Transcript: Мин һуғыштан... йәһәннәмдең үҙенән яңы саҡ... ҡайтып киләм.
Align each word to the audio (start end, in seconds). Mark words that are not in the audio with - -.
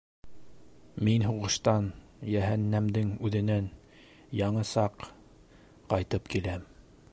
Мин 1.07 1.25
һуғыштан... 1.27 1.89
йәһәннәмдең 2.31 3.13
үҙенән 3.29 3.69
яңы 4.41 4.67
саҡ... 4.73 5.09
ҡайтып 5.95 6.35
киләм. 6.37 6.69